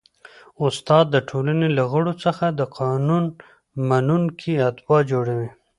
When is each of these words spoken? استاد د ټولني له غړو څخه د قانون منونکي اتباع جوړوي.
استاد 0.65 1.05
د 1.11 1.15
ټولني 1.29 1.69
له 1.77 1.83
غړو 1.91 2.13
څخه 2.25 2.45
د 2.59 2.61
قانون 2.79 3.23
منونکي 3.89 4.51
اتباع 4.69 5.01
جوړوي. 5.11 5.49